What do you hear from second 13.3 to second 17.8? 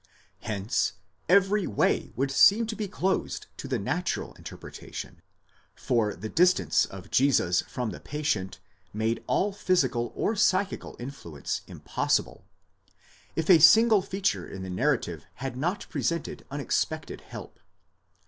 if a single feature in the narrative had not presented unexpected help.